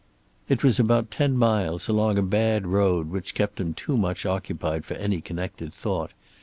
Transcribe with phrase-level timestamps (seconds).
[0.49, 4.83] It was about ten miles, along a bad road which kept him too much occupied
[4.83, 6.13] for any connected thought.